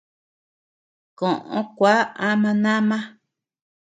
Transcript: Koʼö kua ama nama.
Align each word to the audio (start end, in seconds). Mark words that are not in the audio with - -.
Koʼö 1.19 1.59
kua 1.75 1.95
ama 2.29 2.51
nama. 2.63 2.97